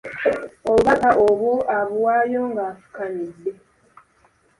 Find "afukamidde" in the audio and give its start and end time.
2.73-3.51